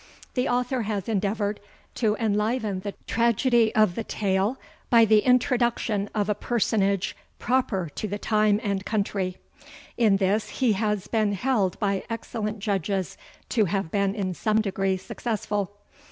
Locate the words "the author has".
0.33-1.07